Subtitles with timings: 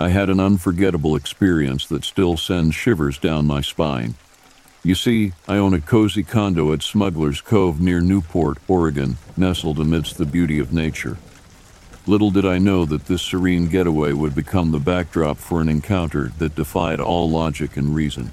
[0.00, 4.14] I had an unforgettable experience that still sends shivers down my spine.
[4.82, 10.16] You see, I own a cozy condo at Smuggler's Cove near Newport, Oregon, nestled amidst
[10.16, 11.18] the beauty of nature.
[12.06, 16.32] Little did I know that this serene getaway would become the backdrop for an encounter
[16.38, 18.30] that defied all logic and reason.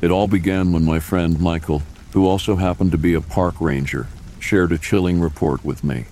[0.00, 1.82] It all began when my friend Michael,
[2.14, 4.06] who also happened to be a park ranger,
[4.38, 6.06] shared a chilling report with me.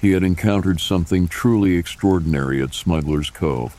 [0.00, 3.76] He had encountered something truly extraordinary at Smuggler's Cove.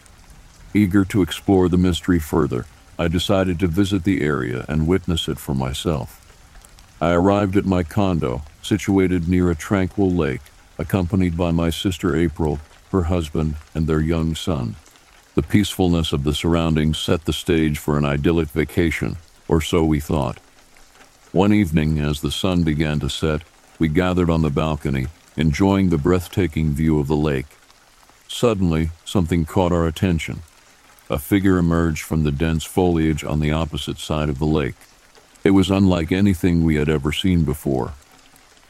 [0.73, 2.65] Eager to explore the mystery further,
[2.97, 6.17] I decided to visit the area and witness it for myself.
[7.01, 10.41] I arrived at my condo, situated near a tranquil lake,
[10.77, 12.59] accompanied by my sister April,
[12.91, 14.75] her husband, and their young son.
[15.35, 19.17] The peacefulness of the surroundings set the stage for an idyllic vacation,
[19.47, 20.39] or so we thought.
[21.31, 23.41] One evening, as the sun began to set,
[23.79, 27.47] we gathered on the balcony, enjoying the breathtaking view of the lake.
[28.27, 30.41] Suddenly, something caught our attention.
[31.11, 34.75] A figure emerged from the dense foliage on the opposite side of the lake.
[35.43, 37.91] It was unlike anything we had ever seen before.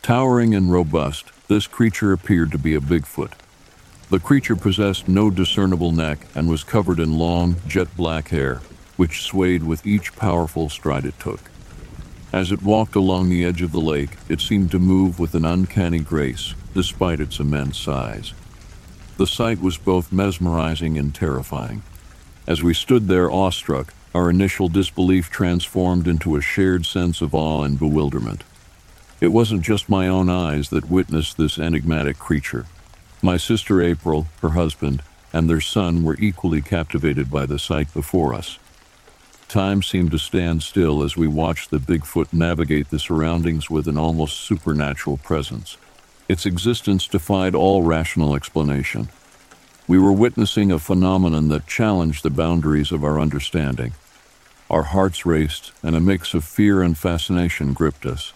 [0.02, 3.34] Towering and robust, this creature appeared to be a Bigfoot.
[4.10, 8.62] The creature possessed no discernible neck and was covered in long, jet black hair,
[8.98, 11.42] which swayed with each powerful stride it took.
[12.34, 15.46] As it walked along the edge of the lake, it seemed to move with an
[15.46, 18.34] uncanny grace, despite its immense size.
[19.18, 21.84] The sight was both mesmerizing and terrifying.
[22.48, 27.64] As we stood there awestruck, our initial disbelief transformed into a shared sense of awe
[27.64, 28.44] and bewilderment.
[29.20, 32.66] It wasn't just my own eyes that witnessed this enigmatic creature.
[33.22, 38.34] My sister April, her husband, and their son were equally captivated by the sight before
[38.34, 38.58] us.
[39.48, 43.98] Time seemed to stand still as we watched the Bigfoot navigate the surroundings with an
[43.98, 45.78] almost supernatural presence.
[46.28, 49.10] Its existence defied all rational explanation.
[49.92, 53.92] We were witnessing a phenomenon that challenged the boundaries of our understanding.
[54.70, 58.32] Our hearts raced, and a mix of fear and fascination gripped us.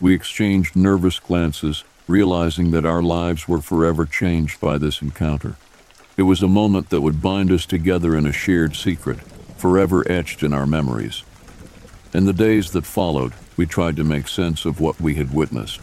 [0.00, 5.54] We exchanged nervous glances, realizing that our lives were forever changed by this encounter.
[6.16, 9.20] It was a moment that would bind us together in a shared secret,
[9.56, 11.22] forever etched in our memories.
[12.12, 15.82] In the days that followed, we tried to make sense of what we had witnessed.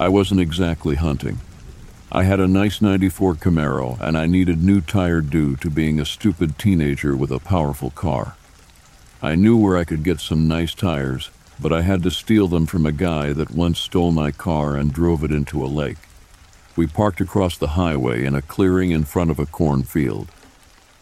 [0.00, 1.40] I wasn't exactly hunting.
[2.10, 6.06] I had a nice 94 Camaro and I needed new tire due to being a
[6.06, 8.34] stupid teenager with a powerful car.
[9.20, 11.28] I knew where I could get some nice tires,
[11.60, 14.90] but I had to steal them from a guy that once stole my car and
[14.90, 15.98] drove it into a lake.
[16.76, 20.28] We parked across the highway in a clearing in front of a cornfield.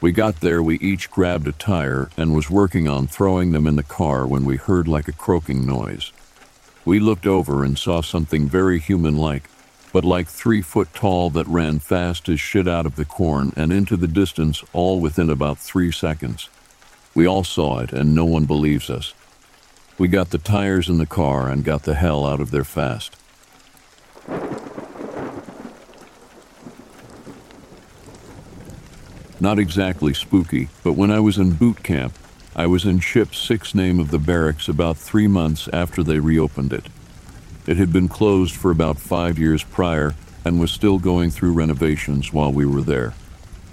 [0.01, 3.77] We got there, we each grabbed a tire and was working on throwing them in
[3.77, 6.11] the car when we heard like a croaking noise.
[6.89, 9.51] We looked over and saw something very human-like,
[9.93, 13.71] but like three foot tall that ran fast as shit out of the corn and
[13.71, 16.49] into the distance all within about three seconds.
[17.15, 19.13] We all saw it and no one believes us.
[19.99, 23.15] We got the tires in the car and got the hell out of there fast.
[29.39, 32.15] Not exactly spooky, but when I was in boot camp,
[32.59, 36.73] I was in Ship 6 name of the barracks about three months after they reopened
[36.73, 36.87] it.
[37.69, 42.33] It had been closed for about five years prior and was still going through renovations
[42.33, 43.15] while we were there.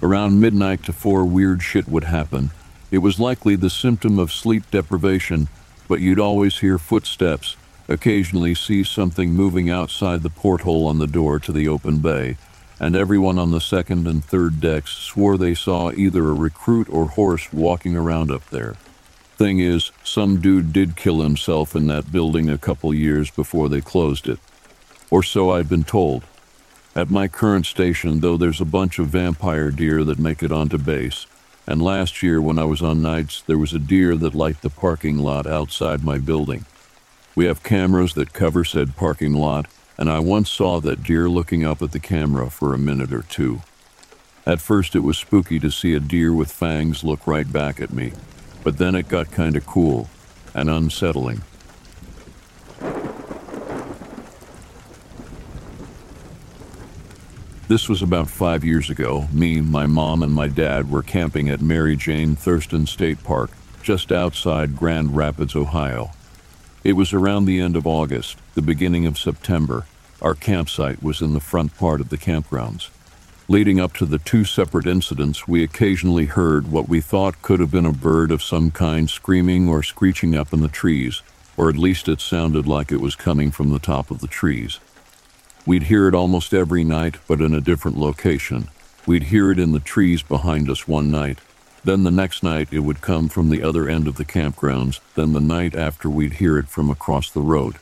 [0.00, 2.52] Around midnight to four, weird shit would happen.
[2.92, 5.48] It was likely the symptom of sleep deprivation,
[5.88, 7.56] but you'd always hear footsteps,
[7.88, 12.36] occasionally see something moving outside the porthole on the door to the open bay,
[12.78, 17.06] and everyone on the second and third decks swore they saw either a recruit or
[17.08, 18.74] horse walking around up there.
[19.36, 23.80] Thing is, some dude did kill himself in that building a couple years before they
[23.80, 24.38] closed it.
[25.10, 26.24] Or so I've been told.
[26.94, 30.78] At my current station, though, there's a bunch of vampire deer that make it onto
[30.78, 31.26] base.
[31.66, 34.70] And last year, when I was on nights, there was a deer that liked the
[34.70, 36.64] parking lot outside my building.
[37.34, 39.66] We have cameras that cover said parking lot,
[39.98, 43.22] and I once saw that deer looking up at the camera for a minute or
[43.22, 43.62] two.
[44.44, 47.92] At first, it was spooky to see a deer with fangs look right back at
[47.92, 48.12] me,
[48.62, 50.08] but then it got kinda cool
[50.54, 51.42] and unsettling.
[57.68, 59.26] This was about five years ago.
[59.32, 63.50] Me, my mom, and my dad were camping at Mary Jane Thurston State Park,
[63.82, 66.12] just outside Grand Rapids, Ohio.
[66.84, 69.86] It was around the end of August, the beginning of September.
[70.22, 72.90] Our campsite was in the front part of the campgrounds.
[73.48, 77.70] Leading up to the two separate incidents, we occasionally heard what we thought could have
[77.70, 81.22] been a bird of some kind screaming or screeching up in the trees,
[81.56, 84.80] or at least it sounded like it was coming from the top of the trees.
[85.64, 88.68] We'd hear it almost every night, but in a different location.
[89.06, 91.38] We'd hear it in the trees behind us one night,
[91.86, 95.32] then the next night it would come from the other end of the campgrounds, then
[95.32, 97.76] the night after we'd hear it from across the road.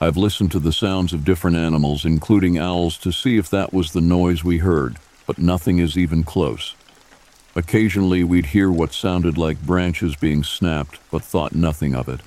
[0.00, 3.92] I've listened to the sounds of different animals, including owls, to see if that was
[3.92, 4.96] the noise we heard,
[5.26, 6.74] but nothing is even close.
[7.54, 12.20] Occasionally we'd hear what sounded like branches being snapped, but thought nothing of it.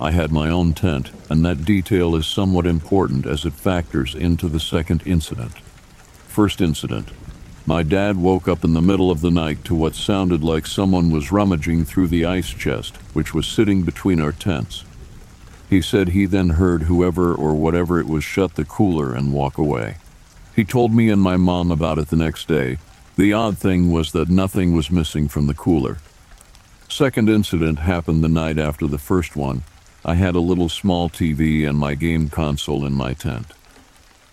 [0.00, 4.48] I had my own tent, and that detail is somewhat important as it factors into
[4.48, 5.52] the second incident.
[6.26, 7.08] First incident
[7.64, 11.10] my dad woke up in the middle of the night to what sounded like someone
[11.10, 14.84] was rummaging through the ice chest, which was sitting between our tents.
[15.70, 19.58] He said he then heard whoever or whatever it was shut the cooler and walk
[19.58, 19.96] away.
[20.54, 22.78] He told me and my mom about it the next day.
[23.16, 25.98] The odd thing was that nothing was missing from the cooler.
[26.88, 29.62] Second incident happened the night after the first one.
[30.04, 33.46] I had a little small TV and my game console in my tent.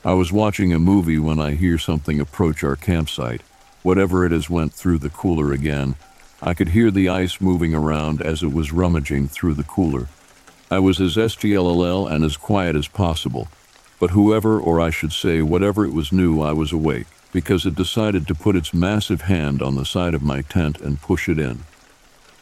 [0.05, 3.41] I was watching a movie when I hear something approach our campsite.
[3.83, 5.95] Whatever it is went through the cooler again.
[6.41, 10.07] I could hear the ice moving around as it was rummaging through the cooler.
[10.71, 13.49] I was as STLLL and as quiet as possible.
[13.99, 17.75] But whoever, or I should say whatever it was knew I was awake, because it
[17.75, 21.37] decided to put its massive hand on the side of my tent and push it
[21.37, 21.65] in.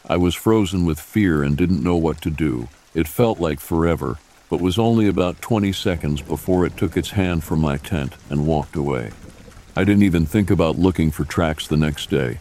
[0.08, 2.70] I was frozen with fear and didn't know what to do.
[2.94, 7.44] It felt like forever, but was only about 20 seconds before it took its hand
[7.44, 9.12] from my tent and walked away.
[9.76, 12.40] I didn't even think about looking for tracks the next day.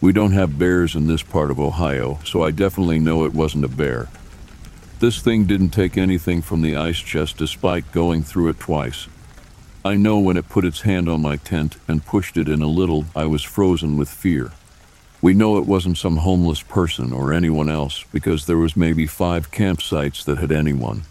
[0.00, 3.64] We don't have bears in this part of Ohio, so I definitely know it wasn't
[3.64, 4.08] a bear.
[5.00, 9.08] This thing didn't take anything from the ice chest despite going through it twice.
[9.84, 12.68] I know when it put its hand on my tent and pushed it in a
[12.68, 14.52] little, I was frozen with fear.
[15.20, 19.50] We know it wasn't some homeless person or anyone else because there was maybe five
[19.50, 21.02] campsites that had anyone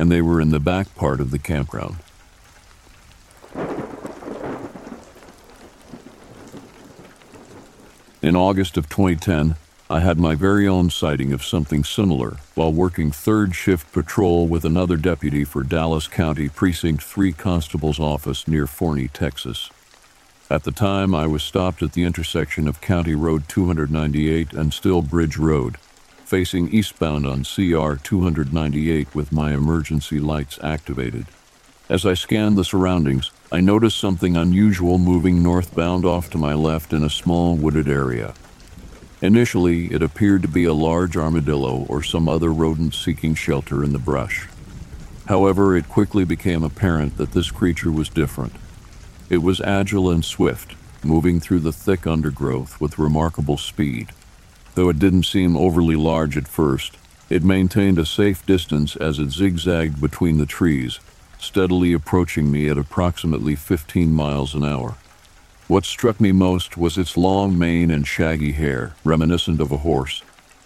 [0.00, 1.96] and they were in the back part of the campground.
[8.22, 9.56] In August of 2010,
[9.90, 14.64] I had my very own sighting of something similar while working third shift patrol with
[14.64, 19.68] another deputy for Dallas County Precinct 3 Constable's office near Forney, Texas.
[20.48, 25.02] At the time, I was stopped at the intersection of County Road 298 and Still
[25.02, 25.76] Bridge Road
[26.30, 31.26] facing eastbound on CR 298 with my emergency lights activated.
[31.88, 36.92] As I scanned the surroundings, I noticed something unusual moving northbound off to my left
[36.92, 38.34] in a small wooded area.
[39.20, 43.92] Initially, it appeared to be a large armadillo or some other rodent seeking shelter in
[43.92, 44.46] the brush.
[45.26, 48.52] However, it quickly became apparent that this creature was different.
[49.28, 54.12] It was agile and swift, moving through the thick undergrowth with remarkable speed.
[54.74, 56.96] Though it didn't seem overly large at first,
[57.28, 61.00] it maintained a safe distance as it zigzagged between the trees,
[61.38, 64.96] steadily approaching me at approximately 15 miles an hour.
[65.68, 70.22] What struck me most was its long mane and shaggy hair, reminiscent of a horse,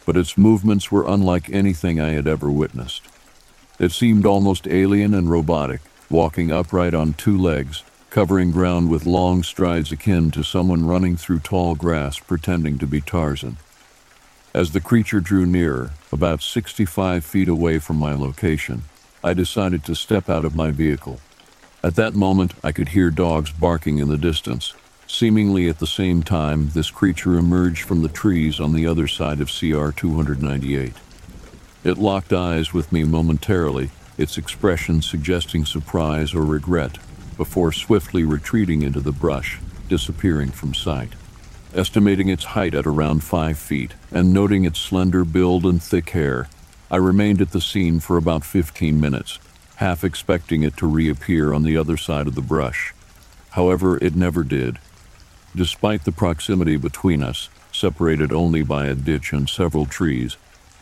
[0.07, 3.03] but its movements were unlike anything I had ever witnessed.
[3.79, 9.43] It seemed almost alien and robotic, walking upright on two legs, covering ground with long
[9.43, 13.57] strides akin to someone running through tall grass pretending to be Tarzan.
[14.55, 18.85] As the creature drew nearer, about 65 feet away from my location,
[19.25, 21.19] I decided to step out of my vehicle.
[21.83, 24.73] At that moment, I could hear dogs barking in the distance.
[25.09, 29.41] Seemingly at the same time, this creature emerged from the trees on the other side
[29.41, 30.93] of CR 298.
[31.83, 36.99] It locked eyes with me momentarily, its expression suggesting surprise or regret,
[37.37, 39.59] before swiftly retreating into the brush,
[39.89, 41.11] disappearing from sight.
[41.75, 46.49] Estimating its height at around five feet, and noting its slender build and thick hair,
[46.89, 49.41] I remained at the scene for about 15 minutes,
[49.77, 52.95] half expecting it to reappear on the other side of the brush.
[53.51, 54.79] However, it never did.
[55.57, 60.37] Despite the proximity between us, separated only by a ditch and several trees,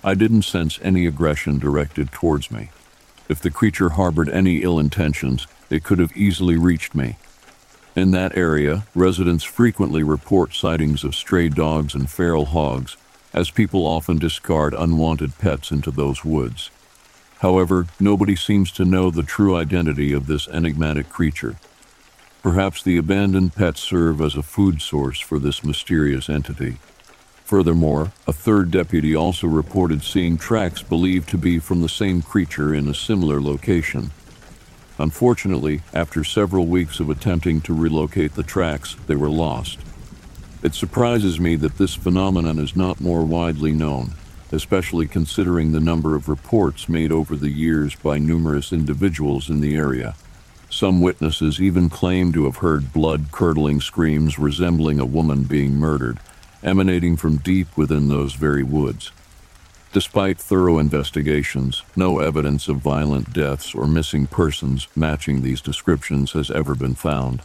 [0.05, 2.69] I didn't sense any aggression directed towards me.
[3.31, 7.17] If the creature harbored any ill intentions, it could have easily reached me.
[7.95, 12.97] In that area, residents frequently report sightings of stray dogs and feral hogs,
[13.35, 16.71] as people often discard unwanted pets into those woods.
[17.41, 21.57] However, nobody seems to know the true identity of this enigmatic creature.
[22.43, 26.79] Perhaps the abandoned pets serve as a food source for this mysterious entity.
[27.45, 32.75] Furthermore, a third deputy also reported seeing tracks believed to be from the same creature
[32.75, 34.13] in a similar location.
[34.99, 39.79] Unfortunately, after several weeks of attempting to relocate the tracks, they were lost.
[40.63, 44.13] It surprises me that this phenomenon is not more widely known,
[44.53, 49.75] especially considering the number of reports made over the years by numerous individuals in the
[49.75, 50.15] area.
[50.71, 56.19] Some witnesses even claim to have heard blood curdling screams resembling a woman being murdered,
[56.63, 59.11] emanating from deep within those very woods.
[59.93, 66.51] Despite thorough investigations, no evidence of violent deaths or missing persons matching these descriptions has
[66.51, 67.43] ever been found.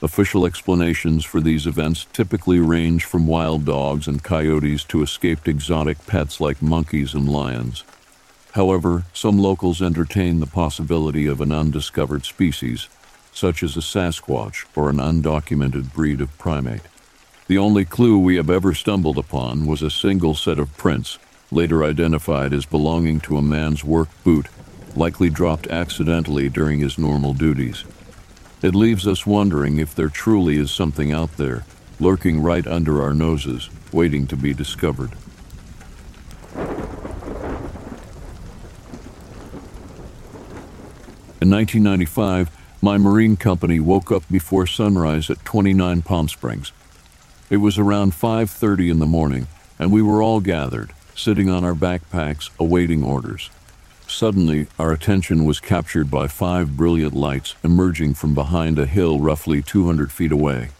[0.00, 6.06] Official explanations for these events typically range from wild dogs and coyotes to escaped exotic
[6.06, 7.82] pets like monkeys and lions.
[8.52, 12.88] However, some locals entertain the possibility of an undiscovered species,
[13.32, 16.82] such as a Sasquatch or an undocumented breed of primate.
[17.48, 21.18] The only clue we have ever stumbled upon was a single set of prints,
[21.50, 24.46] later identified as belonging to a man's work boot,
[24.94, 27.84] likely dropped accidentally during his normal duties.
[28.62, 31.64] It leaves us wondering if there truly is something out there,
[31.98, 35.12] lurking right under our noses, waiting to be discovered.
[41.40, 42.50] In 1995,
[42.82, 46.72] my marine company woke up before sunrise at 29 Palm Springs.
[47.48, 49.46] It was around 5:30 in the morning,
[49.78, 53.50] and we were all gathered, sitting on our backpacks awaiting orders.
[54.06, 59.62] Suddenly, our attention was captured by five brilliant lights emerging from behind a hill roughly
[59.62, 60.70] 200 feet away.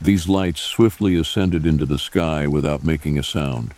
[0.00, 3.74] These lights swiftly ascended into the sky without making a sound.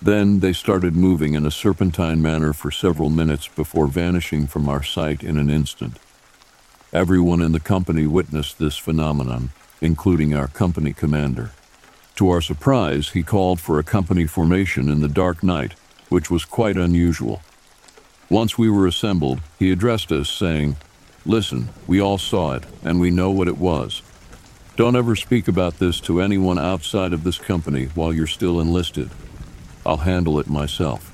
[0.00, 4.82] Then they started moving in a serpentine manner for several minutes before vanishing from our
[4.82, 5.98] sight in an instant.
[6.92, 9.50] Everyone in the company witnessed this phenomenon,
[9.80, 11.52] including our company commander.
[12.16, 15.74] To our surprise, he called for a company formation in the dark night,
[16.08, 17.42] which was quite unusual.
[18.28, 20.76] Once we were assembled, he addressed us, saying,
[21.24, 24.02] Listen, we all saw it, and we know what it was.
[24.76, 29.10] Don't ever speak about this to anyone outside of this company while you're still enlisted.
[29.84, 31.12] I'll handle it myself.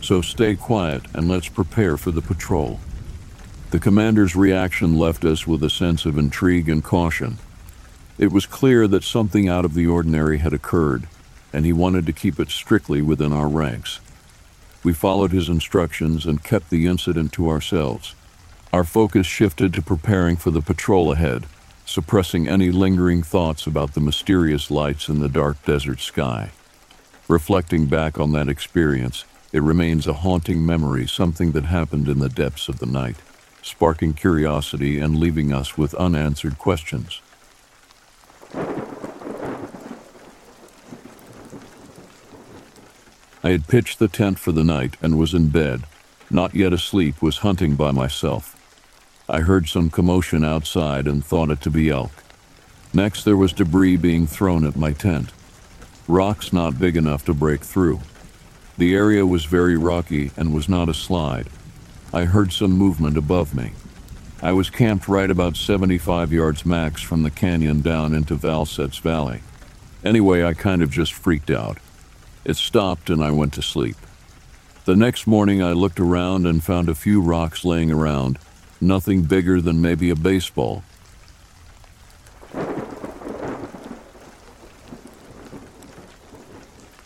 [0.00, 2.80] So stay quiet and let's prepare for the patrol.
[3.70, 7.38] The commander's reaction left us with a sense of intrigue and caution.
[8.16, 11.08] It was clear that something out of the ordinary had occurred,
[11.52, 14.00] and he wanted to keep it strictly within our ranks.
[14.84, 18.14] We followed his instructions and kept the incident to ourselves.
[18.72, 21.46] Our focus shifted to preparing for the patrol ahead,
[21.86, 26.50] suppressing any lingering thoughts about the mysterious lights in the dark desert sky.
[27.26, 32.28] Reflecting back on that experience, it remains a haunting memory, something that happened in the
[32.28, 33.16] depths of the night.
[33.64, 37.20] sparking curiosity and leaving us with unanswered questions.
[43.44, 45.84] I had pitched the tent for the night and was in bed,
[46.30, 48.56] not yet asleep, was hunting by myself.
[49.28, 52.24] I heard some commotion outside and thought it to be elk.
[52.94, 55.30] Next, there was debris being thrown at my tent.
[56.08, 58.00] Rocks not big enough to break through.
[58.78, 61.48] The area was very rocky and was not a slide.
[62.12, 63.72] I heard some movement above me.
[64.44, 69.40] I was camped right about 75 yards max from the canyon down into Valset's Valley.
[70.04, 71.78] Anyway, I kind of just freaked out.
[72.44, 73.96] It stopped and I went to sleep.
[74.84, 78.38] The next morning, I looked around and found a few rocks laying around,
[78.82, 80.84] nothing bigger than maybe a baseball.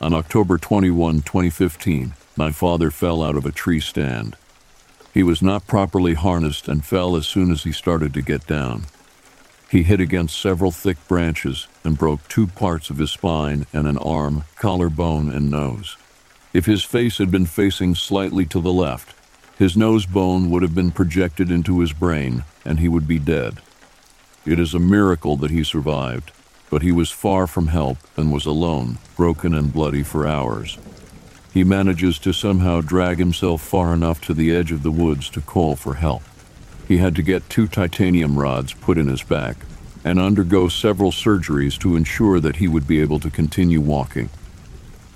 [0.01, 4.35] On October 21, 2015, my father fell out of a tree stand.
[5.19, 8.85] He was not properly harnessed and fell as soon as he started to get down.
[9.69, 13.99] He hit against several thick branches and broke two parts of his spine and an
[13.99, 15.97] arm, collarbone, and nose.
[16.53, 19.13] If his face had been facing slightly to the left,
[19.59, 23.61] his nose bone would have been projected into his brain and he would be dead.
[24.47, 26.31] It is a miracle that he survived,
[26.71, 30.79] but he was far from help and was alone, broken and bloody for hours.
[31.59, 35.41] He manages to somehow drag himself far enough to the edge of the woods to
[35.41, 36.23] call for help.
[36.87, 39.57] He had to get two titanium rods put in his back
[40.05, 44.31] and undergo several surgeries to ensure that he would be able to continue walking.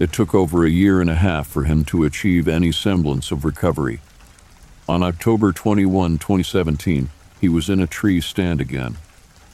[0.01, 3.45] It took over a year and a half for him to achieve any semblance of
[3.45, 4.01] recovery.
[4.89, 7.09] On October 21, 2017,
[7.41, 8.97] he was in a tree stand again.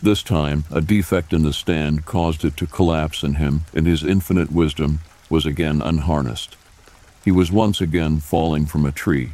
[0.02, 4.02] This time, a defect in the stand caused it to collapse, and him, in his
[4.02, 6.57] infinite wisdom, was again unharnessed.
[7.28, 9.32] He was once again falling from a tree.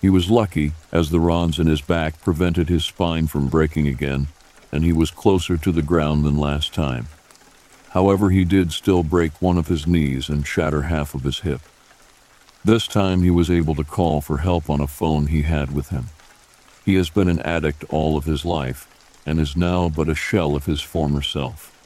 [0.00, 4.28] He was lucky, as the rods in his back prevented his spine from breaking again,
[4.72, 7.08] and he was closer to the ground than last time.
[7.90, 11.60] However, he did still break one of his knees and shatter half of his hip.
[12.64, 15.90] This time he was able to call for help on a phone he had with
[15.90, 16.06] him.
[16.82, 18.88] He has been an addict all of his life
[19.26, 21.76] and is now but a shell of his former self.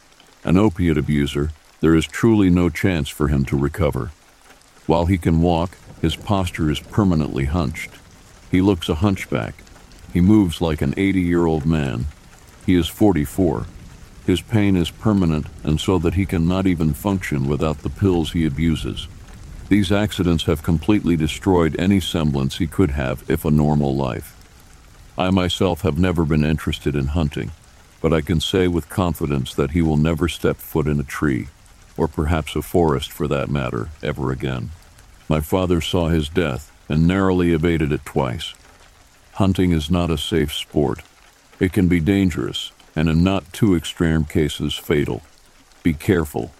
[0.44, 1.50] An opiate abuser,
[1.80, 4.12] there is truly no chance for him to recover.
[4.86, 7.90] While he can walk, his posture is permanently hunched.
[8.50, 9.54] He looks a hunchback.
[10.12, 12.06] He moves like an 80 year old man.
[12.66, 13.66] He is 44.
[14.26, 18.46] His pain is permanent, and so that he cannot even function without the pills he
[18.46, 19.08] abuses.
[19.68, 24.36] These accidents have completely destroyed any semblance he could have if a normal life.
[25.16, 27.52] I myself have never been interested in hunting,
[28.00, 31.48] but I can say with confidence that he will never step foot in a tree,
[31.96, 34.70] or perhaps a forest for that matter, ever again.
[35.28, 38.54] My father saw his death and narrowly evaded it twice.
[39.34, 41.02] Hunting is not a safe sport.
[41.58, 45.22] It can be dangerous, and in not too extreme cases, fatal.
[45.82, 46.52] Be careful.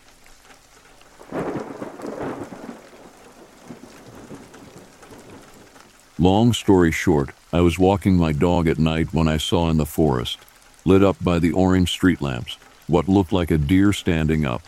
[6.18, 9.84] Long story short, I was walking my dog at night when I saw in the
[9.84, 10.38] forest,
[10.84, 14.62] lit up by the orange street lamps, what looked like a deer standing up,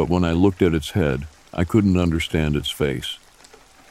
[0.00, 3.18] but when I looked at its head, I couldn't understand its face.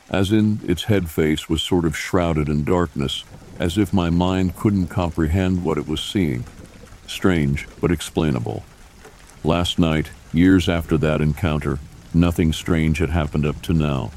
[0.10, 3.24] As in, its head face was sort of shrouded in darkness,
[3.60, 6.46] as if my mind couldn't comprehend what it was seeing.
[7.06, 8.64] Strange, but explainable.
[9.44, 11.78] Last night, years after that encounter,
[12.12, 14.10] nothing strange had happened up to now.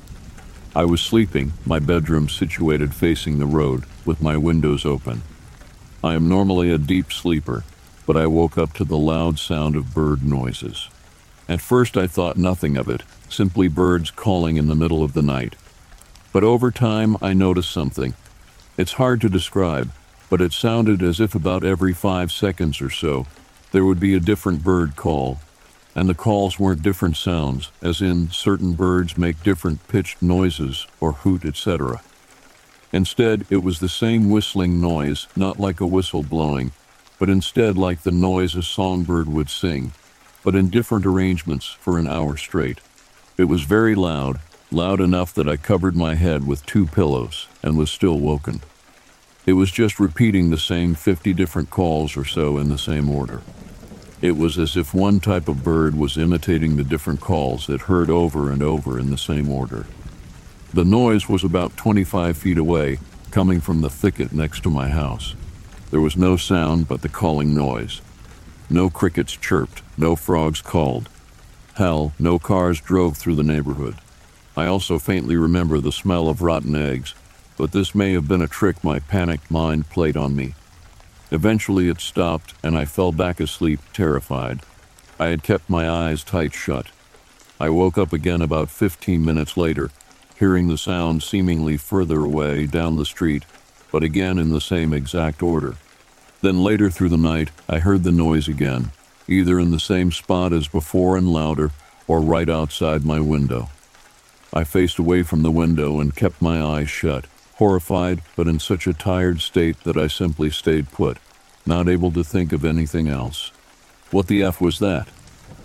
[0.75, 5.21] I was sleeping, my bedroom situated facing the road, with my windows open.
[6.03, 7.65] I am normally a deep sleeper,
[8.07, 10.89] but I woke up to the loud sound of bird noises.
[11.53, 15.21] At first, I thought nothing of it, simply birds calling in the middle of the
[15.21, 15.55] night.
[16.33, 18.15] But over time, I noticed something.
[18.79, 19.93] It's hard to describe,
[20.31, 23.27] but it sounded as if about every five seconds or so,
[23.71, 25.41] there would be a different bird call,
[25.95, 31.12] and the calls weren't different sounds, as in certain birds make different pitched noises or
[31.12, 32.01] hoot, etc.
[32.93, 36.73] Instead, it was the same whistling noise, not like a whistle blowing,
[37.19, 39.93] but instead like the noise a songbird would sing,
[40.43, 42.81] but in different arrangements for an hour straight.
[43.37, 47.77] It was very loud, loud enough that I covered my head with two pillows and
[47.77, 48.61] was still woken.
[49.45, 53.43] It was just repeating the same 50 different calls or so in the same order.
[54.21, 58.09] It was as if one type of bird was imitating the different calls it heard
[58.09, 59.87] over and over in the same order.
[60.73, 62.99] The noise was about 25 feet away,
[63.33, 65.35] coming from the thicket next to my house.
[65.91, 68.01] There was no sound but the calling noise.
[68.71, 71.09] No crickets chirped, no frogs called.
[71.75, 73.95] Hell, no cars drove through the neighborhood.
[74.57, 77.15] I also faintly remember the smell of rotten eggs,
[77.57, 80.55] but this may have been a trick my panicked mind played on me.
[81.31, 84.62] Eventually it stopped, and I fell back asleep, terrified.
[85.21, 86.88] I had kept my eyes tight shut.
[87.61, 89.93] I woke up again about 15 minutes later,
[90.37, 93.45] hearing the sound seemingly further away down the street,
[93.93, 95.77] but again in the same exact order.
[96.41, 98.91] Then later through the night, I heard the noise again,
[99.29, 101.71] either in the same spot as before and louder,
[102.07, 103.69] or right outside my window.
[104.53, 108.87] I faced away from the window and kept my eyes shut, horrified but in such
[108.87, 111.19] a tired state that I simply stayed put,
[111.65, 113.53] not able to think of anything else.
[114.11, 115.09] What the F was that?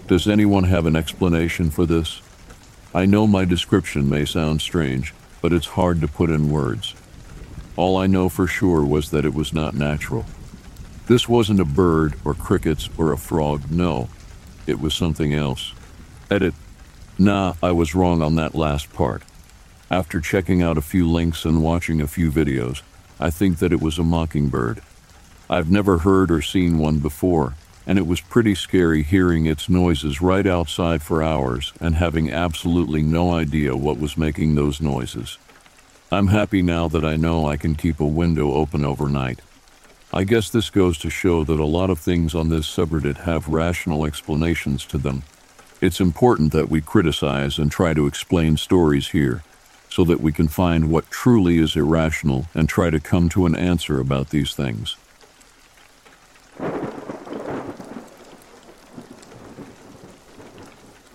[0.08, 2.22] Does anyone have an explanation for this?
[2.94, 6.96] I know my description may sound strange, but it's hard to put in words.
[7.76, 10.26] All I know for sure was that it was not natural.
[11.08, 14.10] This wasn't a bird or crickets or a frog, no.
[14.66, 15.74] It was something else.
[16.30, 16.54] Edit.
[17.18, 19.24] Nah, I was wrong on that last part.
[19.90, 22.82] After checking out a few links and watching a few videos,
[23.22, 24.82] I think that it was a mockingbird.
[25.50, 30.22] I've never heard or seen one before, and it was pretty scary hearing its noises
[30.22, 35.38] right outside for hours and having absolutely no idea what was making those noises.
[36.12, 39.40] I'm happy now that I know I can keep a window open overnight.
[40.14, 43.50] I guess this goes to show that a lot of things on this subreddit have
[43.50, 45.24] rational explanations to them.
[45.82, 49.44] It's important that we criticize and try to explain stories here
[49.90, 53.56] so that we can find what truly is irrational and try to come to an
[53.56, 54.96] answer about these things.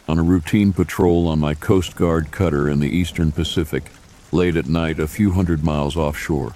[0.07, 3.85] On a routine patrol on my Coast Guard cutter in the eastern Pacific,
[4.31, 6.55] late at night a few hundred miles offshore.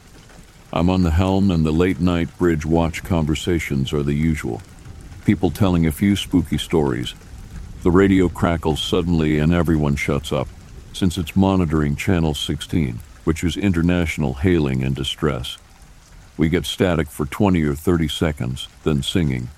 [0.76, 4.60] I'm on the helm, and the late night bridge watch conversations are the usual.
[5.24, 7.14] People telling a few spooky stories.
[7.82, 10.48] The radio crackles suddenly, and everyone shuts up,
[10.92, 15.56] since it's monitoring Channel 16, which is international hailing and distress.
[16.36, 19.48] We get static for 20 or 30 seconds, then singing.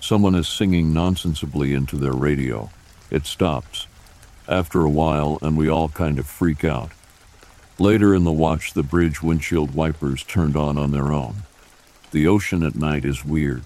[0.00, 2.68] Someone is singing nonsensibly into their radio.
[3.12, 3.86] It stops.
[4.48, 6.90] After a while, and we all kind of freak out.
[7.80, 11.44] Later in the watch, the bridge windshield wipers turned on on their own.
[12.10, 13.64] The ocean at night is weird.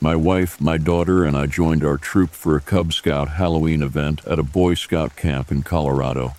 [0.00, 4.24] My wife, my daughter, and I joined our troop for a Cub Scout Halloween event
[4.26, 6.34] at a Boy Scout camp in Colorado.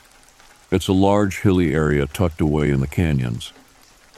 [0.72, 3.52] It's a large hilly area tucked away in the canyons.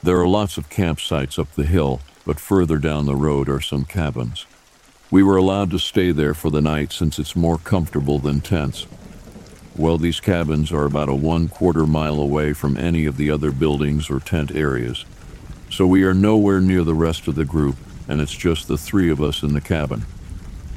[0.01, 3.85] There are lots of campsites up the hill, but further down the road are some
[3.85, 4.45] cabins.
[5.11, 8.87] We were allowed to stay there for the night since it's more comfortable than tents.
[9.77, 13.51] Well, these cabins are about a one quarter mile away from any of the other
[13.51, 15.05] buildings or tent areas.
[15.69, 17.75] So we are nowhere near the rest of the group,
[18.07, 20.05] and it's just the three of us in the cabin.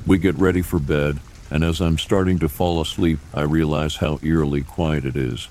[0.07, 4.19] We get ready for bed, and as I'm starting to fall asleep, I realize how
[4.23, 5.49] eerily quiet it is.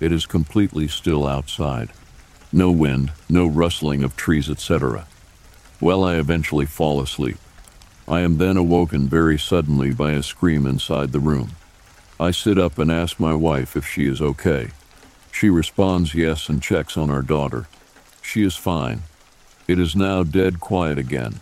[0.00, 1.90] It is completely still outside.
[2.52, 5.06] No wind, no rustling of trees, etc.
[5.80, 7.36] Well, I eventually fall asleep.
[8.10, 11.52] I am then awoken very suddenly by a scream inside the room.
[12.18, 14.70] I sit up and ask my wife if she is okay.
[15.30, 17.68] She responds yes and checks on our daughter.
[18.20, 19.02] She is fine.
[19.68, 21.38] It is now dead quiet again.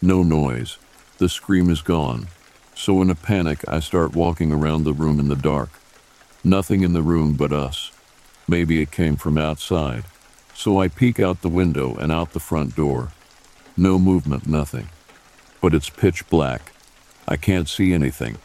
[0.00, 0.78] No noise.
[1.18, 2.28] The scream is gone.
[2.74, 5.68] So, in a panic, I start walking around the room in the dark.
[6.42, 7.92] Nothing in the room but us.
[8.48, 10.04] Maybe it came from outside.
[10.54, 13.12] So I peek out the window and out the front door.
[13.76, 14.88] No movement, nothing.
[15.66, 16.70] But it's pitch black.
[17.26, 18.38] I can't see anything.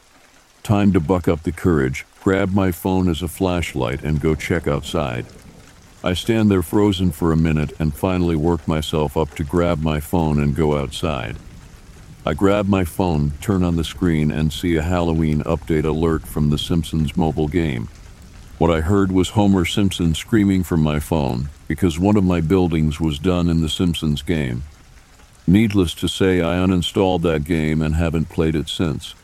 [0.63, 4.67] Time to buck up the courage, grab my phone as a flashlight, and go check
[4.67, 5.27] outside.
[6.03, 9.99] I stand there frozen for a minute and finally work myself up to grab my
[9.99, 11.35] phone and go outside.
[12.25, 16.49] I grab my phone, turn on the screen, and see a Halloween update alert from
[16.49, 17.87] the Simpsons mobile game.
[18.57, 22.99] What I heard was Homer Simpson screaming from my phone because one of my buildings
[22.99, 24.63] was done in the Simpsons game.
[25.47, 29.15] Needless to say, I uninstalled that game and haven't played it since.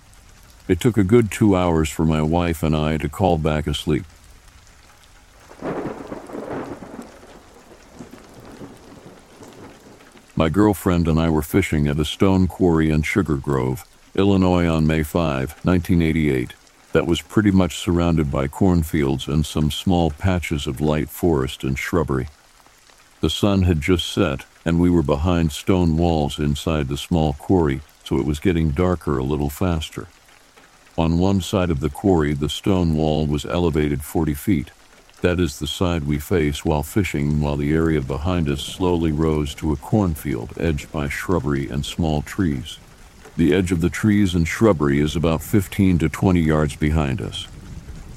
[0.67, 4.03] It took a good two hours for my wife and I to call back asleep.
[10.36, 14.86] My girlfriend and I were fishing at a stone quarry in Sugar Grove, Illinois on
[14.86, 16.53] May 5, 1988,
[16.91, 21.77] that was pretty much surrounded by cornfields and some small patches of light forest and
[21.77, 22.27] shrubbery.
[23.21, 27.80] The sun had just set, and we were behind stone walls inside the small quarry,
[28.03, 30.08] so it was getting darker a little faster.
[30.97, 34.71] On one side of the quarry, the stone wall was elevated 40 feet.
[35.21, 39.56] That is the side we face while fishing, while the area behind us slowly rose
[39.56, 42.77] to a cornfield edged by shrubbery and small trees.
[43.38, 47.47] The edge of the trees and shrubbery is about 15 to 20 yards behind us.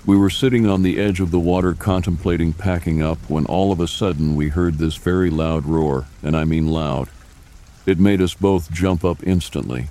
[0.06, 3.80] We were sitting on the edge of the water contemplating packing up when all of
[3.80, 7.10] a sudden we heard this very loud roar, and I mean loud.
[7.84, 9.88] It made us both jump up instantly.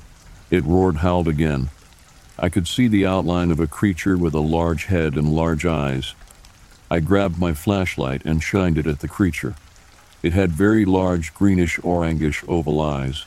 [0.49, 1.69] It roared, howled again.
[2.39, 6.15] I could see the outline of a creature with a large head and large eyes.
[6.89, 9.55] I grabbed my flashlight and shined it at the creature.
[10.23, 13.25] It had very large greenish orangish oval eyes.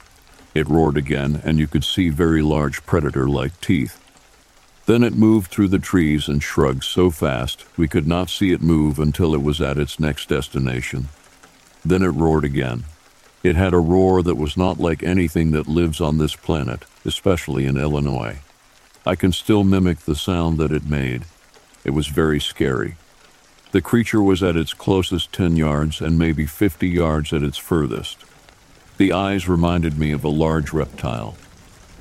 [0.53, 4.02] It roared again, and you could see very large predator like teeth.
[4.87, 8.61] Then it moved through the trees and shrugged so fast we could not see it
[8.61, 11.09] move until it was at its next destination.
[11.85, 12.85] Then it roared again.
[13.42, 17.66] It had a roar that was not like anything that lives on this planet, especially
[17.66, 18.38] in Illinois.
[19.05, 21.25] I can still mimic the sound that it made.
[21.85, 22.97] It was very scary.
[23.73, 28.18] The creature was at its closest 10 yards and maybe 50 yards at its furthest.
[28.99, 31.37] The eyes reminded me of a large reptile.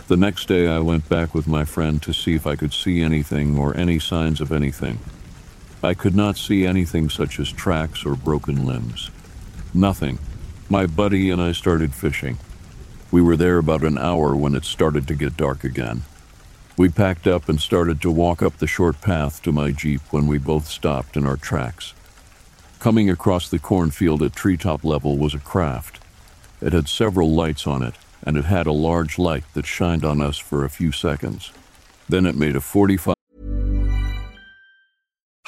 [0.08, 3.02] The next day, I went back with my friend to see if I could see
[3.02, 5.00] anything or any signs of anything.
[5.84, 9.10] I could not see anything such as tracks or broken limbs.
[9.74, 10.20] Nothing.
[10.70, 12.38] My buddy and I started fishing.
[13.10, 16.04] We were there about an hour when it started to get dark again.
[16.78, 20.28] We packed up and started to walk up the short path to my Jeep when
[20.28, 21.94] we both stopped in our tracks.
[22.80, 26.00] Coming across the cornfield at treetop level was a craft.
[26.62, 30.22] It had several lights on it, and it had a large light that shined on
[30.22, 31.52] us for a few seconds.
[32.08, 33.16] Then it made a 45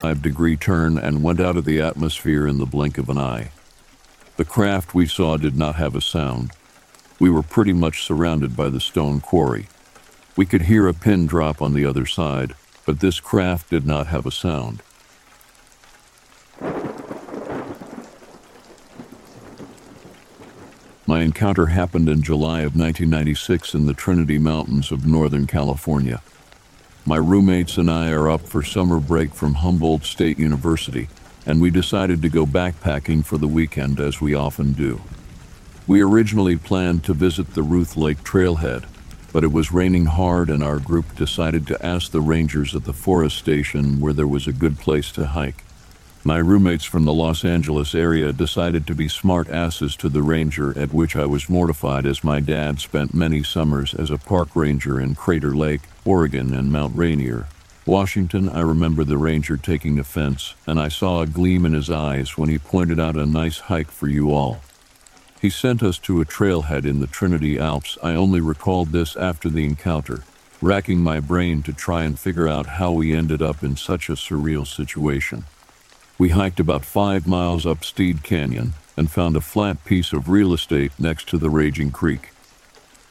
[0.00, 3.50] Degree turn and went out of the atmosphere in the blink of an eye.
[4.36, 6.52] The craft we saw did not have a sound.
[7.18, 9.66] We were pretty much surrounded by the stone quarry.
[10.36, 12.54] We could hear a pin drop on the other side,
[12.86, 14.84] but this craft did not have a sound.
[21.08, 26.22] My encounter happened in July of 1996 in the Trinity Mountains of Northern California.
[27.06, 31.08] My roommates and I are up for summer break from Humboldt State University,
[31.46, 35.00] and we decided to go backpacking for the weekend as we often do.
[35.86, 38.84] We originally planned to visit the Ruth Lake Trailhead,
[39.32, 42.92] but it was raining hard and our group decided to ask the rangers at the
[42.92, 45.64] forest station where there was a good place to hike.
[46.24, 50.78] My roommates from the Los Angeles area decided to be smart asses to the ranger,
[50.78, 55.00] at which I was mortified as my dad spent many summers as a park ranger
[55.00, 57.48] in Crater Lake, Oregon, and Mount Rainier.
[57.84, 62.38] Washington, I remember the ranger taking offense, and I saw a gleam in his eyes
[62.38, 64.62] when he pointed out a nice hike for you all.
[65.42, 67.98] He sent us to a trailhead in the Trinity Alps.
[68.02, 70.24] I only recalled this after the encounter,
[70.62, 74.12] racking my brain to try and figure out how we ended up in such a
[74.12, 75.44] surreal situation.
[76.16, 80.54] We hiked about five miles up Steed Canyon and found a flat piece of real
[80.54, 82.30] estate next to the raging creek.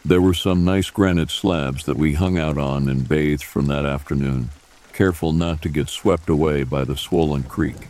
[0.06, 3.86] There were some nice granite slabs that we hung out on and bathed from that
[3.86, 4.50] afternoon,
[4.94, 7.88] careful not to get swept away by the swollen creek.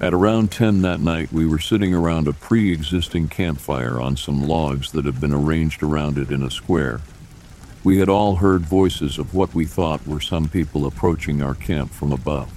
[0.00, 4.46] At around 10 that night, we were sitting around a pre existing campfire on some
[4.46, 7.00] logs that had been arranged around it in a square.
[7.84, 11.90] We had all heard voices of what we thought were some people approaching our camp
[11.90, 12.50] from above.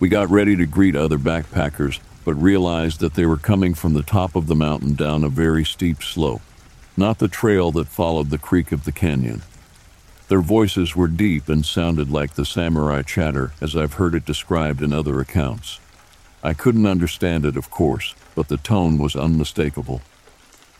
[0.00, 4.02] We got ready to greet other backpackers, but realized that they were coming from the
[4.02, 6.42] top of the mountain down a very steep slope,
[6.98, 9.42] not the trail that followed the creek of the canyon.
[10.28, 14.82] Their voices were deep and sounded like the samurai chatter as I've heard it described
[14.82, 15.80] in other accounts.
[16.42, 20.02] I couldn't understand it, of course, but the tone was unmistakable.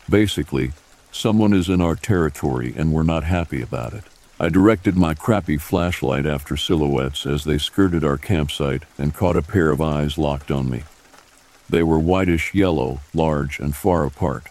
[0.09, 0.73] Basically,
[1.11, 4.03] someone is in our territory and we're not happy about it.
[4.39, 9.41] I directed my crappy flashlight after silhouettes as they skirted our campsite and caught a
[9.41, 10.83] pair of eyes locked on me.
[11.69, 14.47] They were whitish yellow, large, and far apart.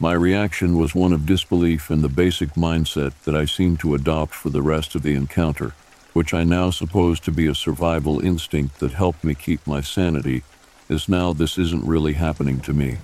[0.00, 4.34] My reaction was one of disbelief and the basic mindset that I seemed to adopt
[4.34, 5.72] for the rest of the encounter,
[6.12, 10.42] which I now suppose to be a survival instinct that helped me keep my sanity,
[10.88, 12.98] is now this isn't really happening to me.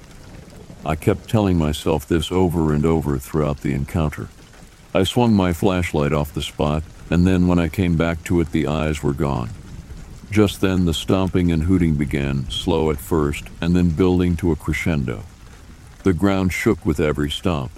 [0.85, 4.29] I kept telling myself this over and over throughout the encounter.
[4.93, 8.51] I swung my flashlight off the spot, and then when I came back to it,
[8.51, 9.51] the eyes were gone.
[10.33, 14.57] Just then, the stomping and hooting began, slow at first, and then building to a
[14.57, 15.23] crescendo.
[16.03, 17.73] The ground shook with every stomp.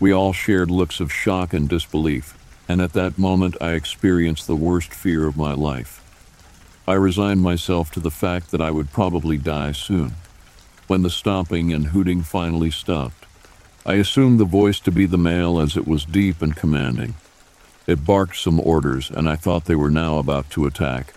[0.00, 2.34] We all shared looks of shock and disbelief,
[2.66, 6.02] and at that moment I experienced the worst fear of my life.
[6.88, 10.14] I resigned myself to the fact that I would probably die soon.
[10.86, 13.26] When the stomping and hooting finally stopped,
[13.84, 17.14] I assumed the voice to be the male as it was deep and commanding.
[17.86, 21.12] It barked some orders, and I thought they were now about to attack.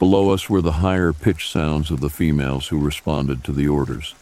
[0.00, 4.16] Below us were the higher pitched sounds of the females who responded to the orders.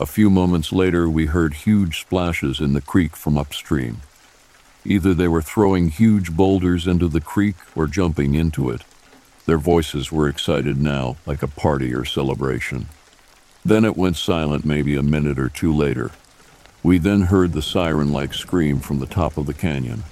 [0.00, 4.00] A few moments later, we heard huge splashes in the creek from upstream.
[4.82, 8.80] Either they were throwing huge boulders into the creek or jumping into it.
[9.44, 12.86] Their voices were excited now, like a party or celebration.
[13.62, 16.12] Then it went silent maybe a minute or two later.
[16.82, 20.04] We then heard the siren like scream from the top of the canyon.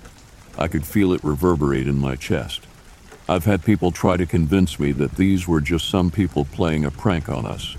[0.59, 2.67] I could feel it reverberate in my chest.
[3.27, 6.91] I've had people try to convince me that these were just some people playing a
[6.91, 7.75] prank on us.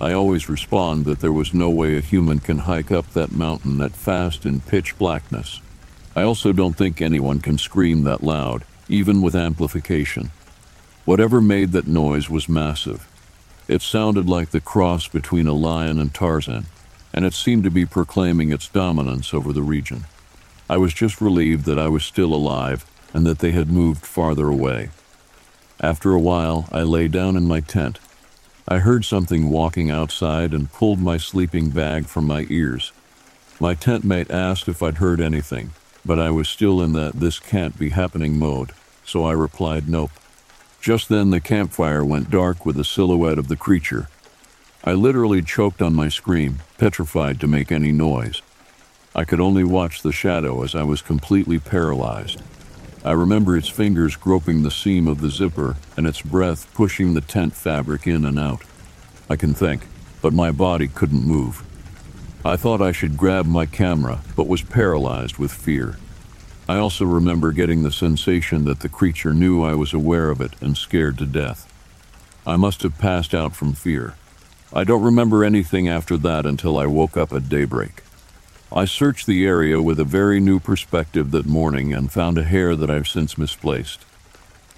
[0.00, 3.78] I always respond that there was no way a human can hike up that mountain
[3.78, 5.60] that fast in pitch blackness.
[6.14, 10.30] I also don't think anyone can scream that loud, even with amplification.
[11.04, 13.08] Whatever made that noise was massive.
[13.68, 16.66] It sounded like the cross between a lion and Tarzan
[17.16, 20.04] and it seemed to be proclaiming its dominance over the region.
[20.68, 24.48] I was just relieved that I was still alive and that they had moved farther
[24.48, 24.90] away.
[25.80, 27.98] After a while, I lay down in my tent.
[28.68, 32.92] I heard something walking outside and pulled my sleeping bag from my ears.
[33.60, 35.70] My tent mate asked if I'd heard anything,
[36.04, 38.72] but I was still in that this can't be happening mode,
[39.04, 40.10] so I replied nope.
[40.80, 44.08] Just then, the campfire went dark with the silhouette of the creature
[44.88, 48.40] I literally choked on my scream, petrified to make any noise.
[49.16, 52.40] I could only watch the shadow as I was completely paralyzed.
[53.06, 57.20] I remember its fingers groping the seam of the zipper and its breath pushing the
[57.20, 58.62] tent fabric in and out.
[59.30, 59.86] I can think,
[60.20, 61.62] but my body couldn't move.
[62.44, 65.98] I thought I should grab my camera, but was paralyzed with fear.
[66.68, 70.54] I also remember getting the sensation that the creature knew I was aware of it
[70.60, 71.72] and scared to death.
[72.44, 74.14] I must have passed out from fear.
[74.72, 78.02] I don't remember anything after that until I woke up at daybreak.
[78.72, 82.74] I searched the area with a very new perspective that morning and found a hair
[82.74, 84.04] that I've since misplaced.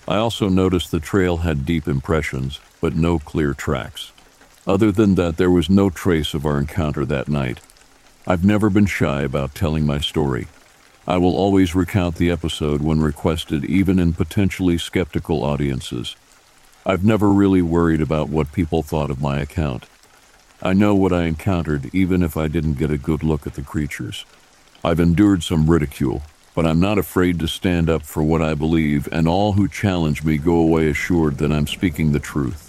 [0.07, 4.12] I also noticed the trail had deep impressions, but no clear tracks.
[4.66, 7.61] Other than that, there was no trace of our encounter that night.
[8.27, 10.48] I've never been shy about telling my story.
[11.07, 16.14] I will always recount the episode when requested, even in potentially skeptical audiences.
[16.85, 19.87] I've never really worried about what people thought of my account.
[20.61, 23.62] I know what I encountered even if I didn't get a good look at the
[23.62, 24.25] creatures.
[24.83, 26.23] I've endured some ridicule,
[26.57, 30.25] but I'm not afraid to stand up for what I believe, and all who challenge
[30.25, 32.64] me go away assured that I'm speaking the truth.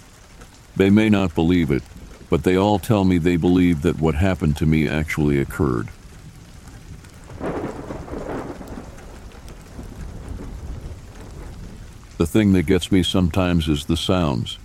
[0.76, 1.82] They may not believe it,
[2.28, 5.88] but they all tell me they believe that what happened to me actually occurred.
[12.18, 14.58] The thing that gets me sometimes is the sounds.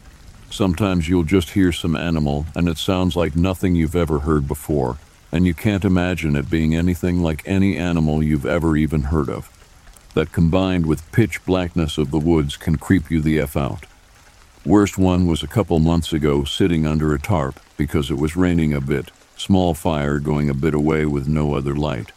[0.56, 4.98] Sometimes you'll just hear some animal and it sounds like nothing you've ever heard before,
[5.30, 9.50] and you can't imagine it being anything like any animal you've ever even heard of.
[10.14, 13.86] That combined with pitch blackness of the woods can creep you the F out.
[14.66, 18.72] Worst one was a couple months ago sitting under a tarp because it was raining
[18.72, 22.14] a bit, small fire going a bit away with no other light.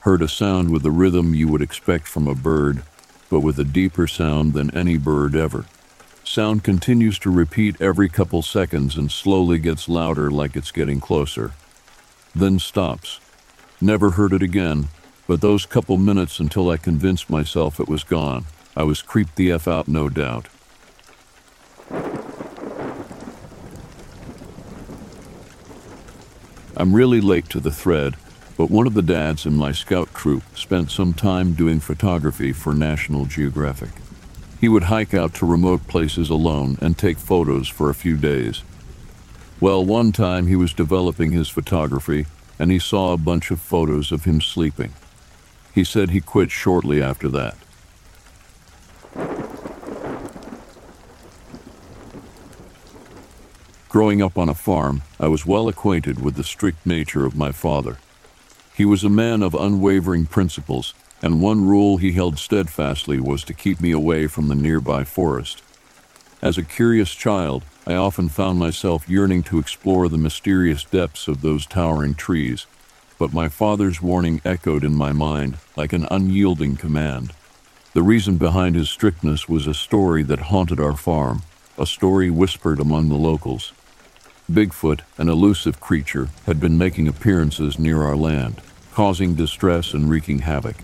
[0.00, 2.82] Heard a sound with the rhythm you would expect from a bird,
[3.30, 5.66] but with a deeper sound than any bird ever.
[6.30, 11.54] Sound continues to repeat every couple seconds and slowly gets louder like it's getting closer.
[12.36, 13.18] Then stops.
[13.80, 14.90] Never heard it again,
[15.26, 18.44] but those couple minutes until I convinced myself it was gone,
[18.76, 20.46] I was creeped the F out, no doubt.
[26.76, 28.14] I'm really late to the thread,
[28.56, 32.72] but one of the dads in my scout troop spent some time doing photography for
[32.72, 33.90] National Geographic.
[34.60, 38.62] He would hike out to remote places alone and take photos for a few days.
[39.58, 42.26] Well, one time he was developing his photography
[42.58, 44.92] and he saw a bunch of photos of him sleeping.
[45.74, 47.56] He said he quit shortly after that.
[53.88, 57.50] Growing up on a farm, I was well acquainted with the strict nature of my
[57.50, 57.98] father.
[58.74, 63.54] He was a man of unwavering principles, and one rule he held steadfastly was to
[63.54, 65.62] keep me away from the nearby forest.
[66.42, 71.42] As a curious child, I often found myself yearning to explore the mysterious depths of
[71.42, 72.66] those towering trees,
[73.18, 77.32] but my father's warning echoed in my mind like an unyielding command.
[77.92, 81.42] The reason behind his strictness was a story that haunted our farm,
[81.76, 83.72] a story whispered among the locals.
[84.50, 88.60] Bigfoot, an elusive creature, had been making appearances near our land,
[88.92, 90.76] causing distress and wreaking havoc.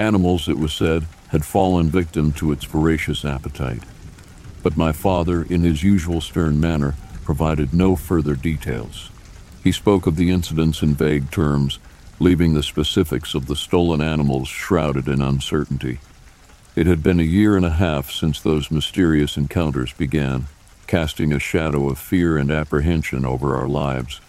[0.00, 3.82] Animals, it was said, had fallen victim to its voracious appetite.
[4.62, 9.10] But my father, in his usual stern manner, provided no further details.
[9.62, 11.78] He spoke of the incidents in vague terms,
[12.18, 15.98] leaving the specifics of the stolen animals shrouded in uncertainty.
[16.74, 20.46] It had been a year and a half since those mysterious encounters began,
[20.86, 24.22] casting a shadow of fear and apprehension over our lives.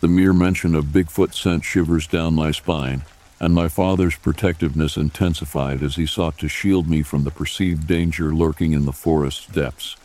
[0.00, 3.04] The mere mention of Bigfoot sent shivers down my spine,
[3.44, 8.34] and my father's protectiveness intensified as he sought to shield me from the perceived danger
[8.34, 9.96] lurking in the forest's depths.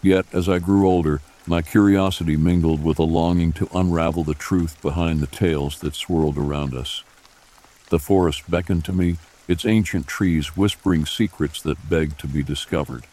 [0.00, 4.80] Yet, as I grew older, my curiosity mingled with a longing to unravel the truth
[4.80, 7.04] behind the tales that swirled around us.
[7.90, 13.04] The forest beckoned to me, its ancient trees whispering secrets that begged to be discovered.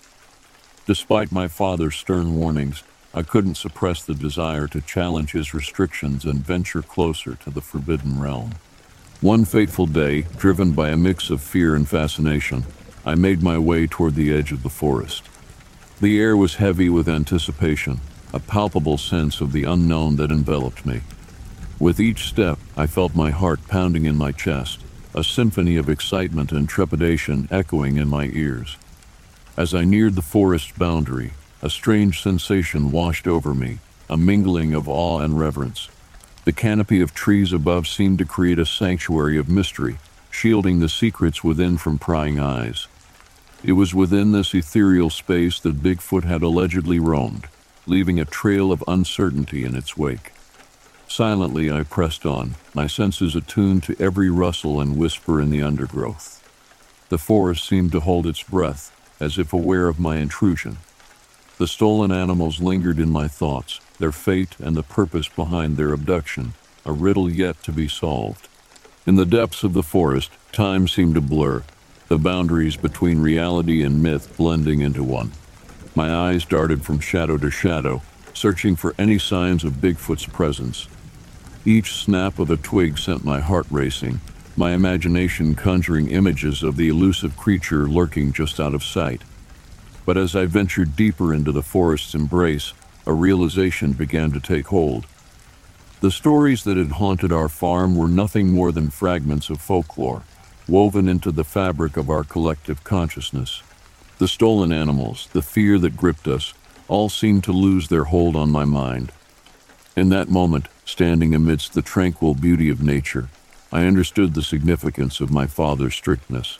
[0.85, 2.83] Despite my father's stern warnings,
[3.13, 8.17] I couldn't suppress the desire to challenge his restrictions and venture closer to the forbidden
[8.17, 8.51] realm.
[9.21, 12.65] One fateful day, driven by a mix of fear and fascination,
[13.05, 15.29] I made my way toward the edge of the forest.
[16.01, 18.01] The air was heavy with anticipation,
[18.33, 21.01] a palpable sense of the unknown that enveloped me.
[21.79, 24.79] With each step, I felt my heart pounding in my chest,
[25.13, 28.75] a symphony of excitement and trepidation echoing in my ears.
[29.55, 33.77] As I neared the forest boundary, a strange sensation washed over me,
[34.09, 35.89] a mingling of awe and reverence.
[36.43, 39.97] The canopy of trees above seemed to create a sanctuary of mystery,
[40.31, 42.87] shielding the secrets within from prying eyes.
[43.63, 47.45] It was within this ethereal space that Bigfoot had allegedly roamed,
[47.85, 50.33] leaving a trail of uncertainty in its wake.
[51.07, 56.39] Silently, I pressed on, my senses attuned to every rustle and whisper in the undergrowth.
[57.09, 60.77] The forest seemed to hold its breath, as if aware of my intrusion.
[61.59, 66.53] The stolen animals lingered in my thoughts, their fate and the purpose behind their abduction,
[66.85, 68.49] a riddle yet to be solved.
[69.07, 71.63] In the depths of the forest, time seemed to blur,
[72.09, 75.31] the boundaries between reality and myth blending into one.
[75.95, 78.01] My eyes darted from shadow to shadow,
[78.33, 80.87] searching for any signs of Bigfoot's presence.
[81.63, 84.19] Each snap of a twig sent my heart racing,
[84.57, 89.21] my imagination conjuring images of the elusive creature lurking just out of sight.
[90.05, 92.73] But as I ventured deeper into the forest's embrace,
[93.05, 95.05] a realization began to take hold.
[96.01, 100.23] The stories that had haunted our farm were nothing more than fragments of folklore,
[100.67, 103.61] woven into the fabric of our collective consciousness.
[104.17, 106.53] The stolen animals, the fear that gripped us,
[106.87, 109.11] all seemed to lose their hold on my mind.
[109.95, 113.29] In that moment, standing amidst the tranquil beauty of nature,
[113.71, 116.59] I understood the significance of my father's strictness.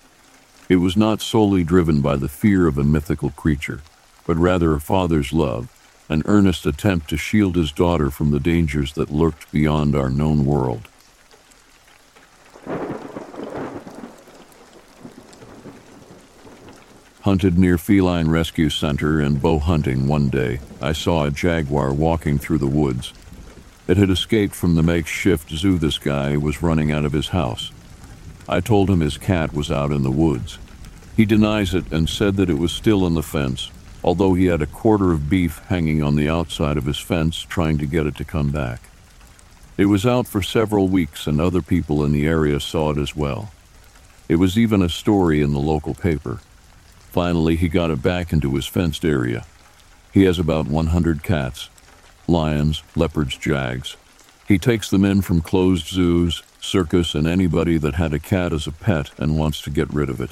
[0.70, 3.82] It was not solely driven by the fear of a mythical creature,
[4.26, 5.68] but rather a father's love,
[6.12, 10.46] an earnest attempt to shield his daughter from the dangers that lurked beyond our known
[10.46, 10.90] world.
[17.22, 22.38] Hunted near Feline Rescue Center and bow hunting one day, I saw a jaguar walking
[22.38, 23.14] through the woods.
[23.88, 27.72] It had escaped from the makeshift zoo this guy was running out of his house.
[28.50, 30.58] I told him his cat was out in the woods.
[31.16, 33.72] He denies it and said that it was still in the fence,
[34.04, 37.78] although he had a quarter of beef hanging on the outside of his fence trying
[37.78, 38.82] to get it to come back.
[39.78, 43.16] It was out for several weeks and other people in the area saw it as
[43.16, 43.52] well.
[44.28, 46.40] It was even a story in the local paper.
[47.12, 49.46] Finally, he got it back into his fenced area.
[50.14, 51.70] He has about 100 cats,
[52.28, 53.98] lions, leopards, jags.
[54.48, 58.68] He takes them in from closed zoos, circus, and anybody that had a cat as
[58.68, 60.32] a pet and wants to get rid of it.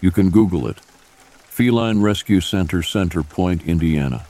[0.00, 0.78] You can Google it.
[1.54, 4.26] Feline Rescue Center, Center Point, Indiana.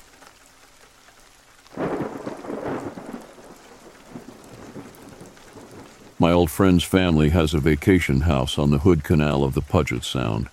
[6.19, 10.05] My old friend's family has a vacation house on the Hood Canal of the Puget
[10.05, 10.49] Sound.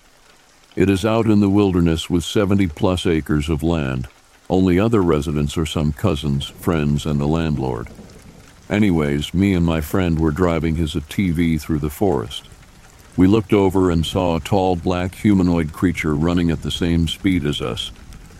[0.74, 4.08] It is out in the wilderness with 70 plus acres of land
[4.52, 7.88] only other residents are some cousins, friends, and the landlord.
[8.68, 12.50] Anyways, me and my friend were driving his ATV through the forest.
[13.16, 17.44] We looked over and saw a tall black humanoid creature running at the same speed
[17.44, 17.92] as us.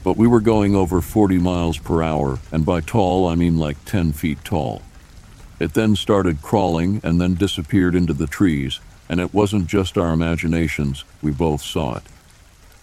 [0.05, 3.85] but we were going over 40 miles per hour, and by tall I mean like
[3.85, 4.83] 10 feet tall.
[5.61, 10.13] It then started crawling and then disappeared into the trees, and it wasn't just our
[10.13, 12.03] imaginations, we both saw it.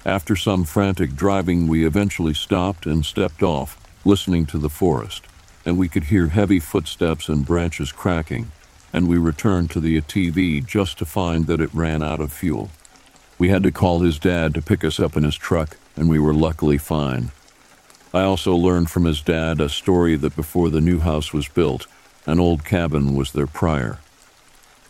[0.05, 5.25] After some frantic driving, we eventually stopped and stepped off, listening to the forest,
[5.65, 8.51] and we could hear heavy footsteps and branches cracking,
[8.93, 12.69] and we returned to the ATV just to find that it ran out of fuel.
[13.37, 16.19] We had to call his dad to pick us up in his truck, and we
[16.19, 17.31] were luckily fine.
[18.13, 21.87] I also learned from his dad a story that before the new house was built,
[22.25, 23.99] an old cabin was there prior.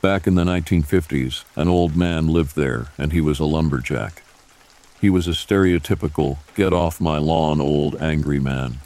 [0.01, 4.23] Back in the 1950s, an old man lived there, and he was a lumberjack.
[5.01, 8.79] He was a stereotypical, get off my lawn old angry man.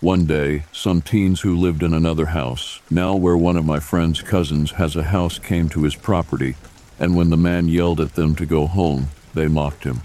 [0.00, 4.20] One day, some teens who lived in another house, now where one of my friend's
[4.20, 6.56] cousins has a house, came to his property,
[6.98, 10.02] and when the man yelled at them to go home, they mocked him.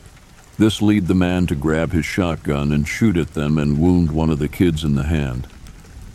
[0.57, 4.29] This led the man to grab his shotgun and shoot at them and wound one
[4.29, 5.47] of the kids in the hand.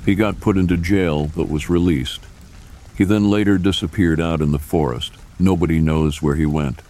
[0.05, 2.21] He got put into jail but was released.
[2.97, 5.13] He then later disappeared out in the forest.
[5.39, 6.81] Nobody knows where he went.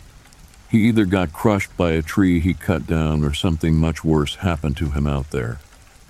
[0.69, 4.77] He either got crushed by a tree he cut down or something much worse happened
[4.79, 5.61] to him out there.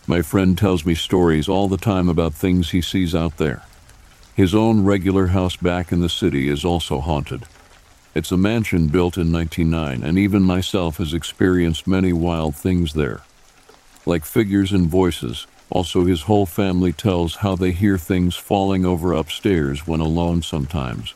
[0.07, 3.62] My friend tells me stories all the time about things he sees out there.
[4.34, 7.44] His own regular house back in the city is also haunted.
[8.14, 13.22] It's a mansion built in 1909, and even myself has experienced many wild things there.
[14.05, 19.14] Like figures and voices, also his whole family tells how they hear things falling over
[19.14, 21.14] upstairs when alone sometimes.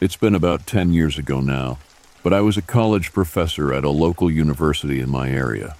[0.00, 1.78] It's been about 10 years ago now,
[2.22, 5.76] but I was a college professor at a local university in my area.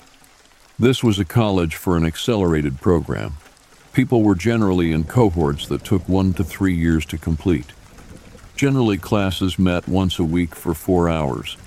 [0.78, 3.36] This was a college for an accelerated program,
[3.92, 7.66] People were generally in cohorts that took one to three years to complete.
[8.56, 11.58] Generally, classes met once a week for four hours.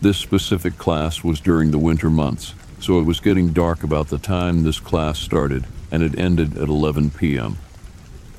[0.00, 4.18] This specific class was during the winter months, so it was getting dark about the
[4.18, 7.58] time this class started, and it ended at 11 p.m.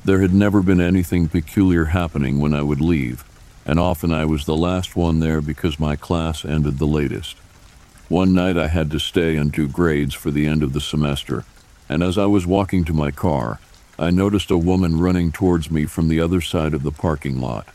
[0.04, 3.24] There had never been anything peculiar happening when I would leave,
[3.68, 7.36] and often I was the last one there because my class ended the latest.
[8.08, 11.44] One night I had to stay and do grades for the end of the semester,
[11.86, 13.60] and as I was walking to my car,
[13.98, 17.68] I noticed a woman running towards me from the other side of the parking lot.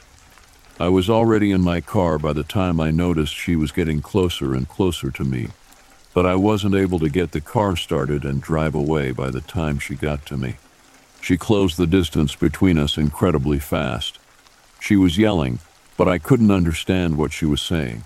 [0.79, 4.55] I was already in my car by the time I noticed she was getting closer
[4.55, 5.49] and closer to me,
[6.15, 9.77] but I wasn't able to get the car started and drive away by the time
[9.77, 10.55] she got to me.
[11.21, 14.17] She closed the distance between us incredibly fast.
[14.79, 15.59] She was yelling,
[15.97, 18.03] but I couldn't understand what she was saying.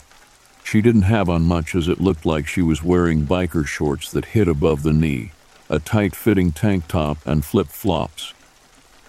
[0.63, 4.25] She didn't have on much as it looked like she was wearing biker shorts that
[4.25, 5.31] hit above the knee
[5.69, 8.33] a tight fitting tank top, and flip flops.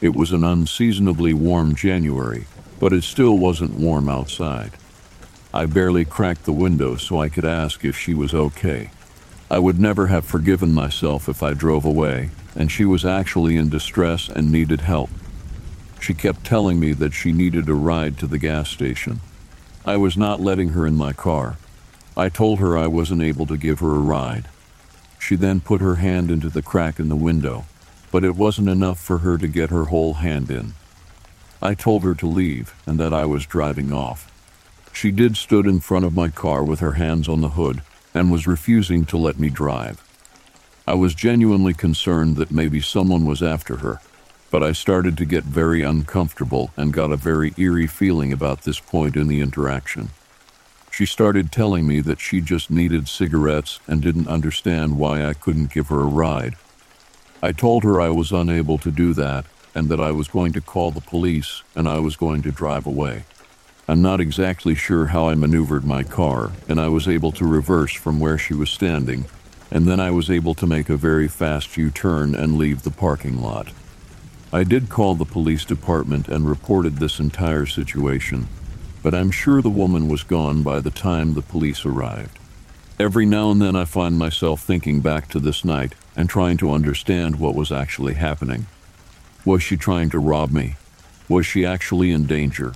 [0.00, 2.46] It was an unseasonably warm January,
[2.80, 4.72] but it still wasn't warm outside.
[5.54, 8.90] I barely cracked the window so I could ask if she was okay.
[9.50, 13.68] I would never have forgiven myself if I drove away, and she was actually in
[13.68, 15.10] distress and needed help.
[16.00, 19.20] She kept telling me that she needed a ride to the gas station.
[19.84, 21.58] I was not letting her in my car.
[22.16, 24.48] I told her I wasn't able to give her a ride.
[25.18, 27.66] She then put her hand into the crack in the window,
[28.10, 30.74] but it wasn't enough for her to get her whole hand in.
[31.60, 34.30] I told her to leave and that I was driving off.
[34.92, 37.82] She did stood in front of my car with her hands on the hood
[38.14, 40.02] and was refusing to let me drive.
[40.86, 44.00] I was genuinely concerned that maybe someone was after her,
[44.50, 48.80] but I started to get very uncomfortable and got a very eerie feeling about this
[48.80, 50.10] point in the interaction.
[50.90, 55.72] She started telling me that she just needed cigarettes and didn't understand why I couldn't
[55.72, 56.56] give her a ride.
[57.42, 59.44] I told her I was unable to do that
[59.74, 62.86] and that I was going to call the police and I was going to drive
[62.86, 63.24] away.
[63.86, 67.94] I'm not exactly sure how I maneuvered my car, and I was able to reverse
[67.94, 69.24] from where she was standing,
[69.70, 72.90] and then I was able to make a very fast U turn and leave the
[72.90, 73.68] parking lot.
[74.50, 78.48] I did call the police department and reported this entire situation,
[79.02, 82.38] but I'm sure the woman was gone by the time the police arrived.
[82.98, 86.72] Every now and then I find myself thinking back to this night and trying to
[86.72, 88.66] understand what was actually happening.
[89.44, 90.76] Was she trying to rob me?
[91.28, 92.72] Was she actually in danger?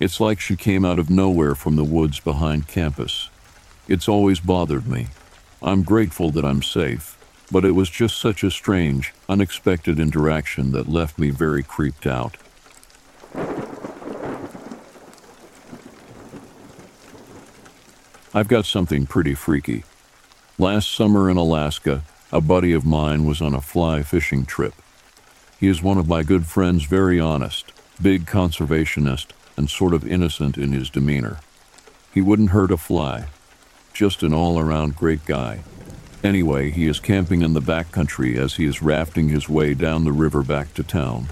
[0.00, 3.30] It's like she came out of nowhere from the woods behind campus.
[3.86, 5.06] It's always bothered me.
[5.62, 7.16] I'm grateful that I'm safe,
[7.54, 12.36] but it was just such a strange, unexpected interaction that left me very creeped out.
[18.34, 19.84] I've got something pretty freaky.
[20.58, 22.02] Last summer in Alaska,
[22.32, 24.74] a buddy of mine was on a fly fishing trip.
[25.60, 29.26] He is one of my good friends, very honest, big conservationist,
[29.56, 31.38] and sort of innocent in his demeanor.
[32.12, 33.26] He wouldn't hurt a fly.
[33.92, 35.62] Just an all around great guy.
[36.24, 40.04] Anyway, he is camping in the back country as he is rafting his way down
[40.04, 41.28] the river back to town.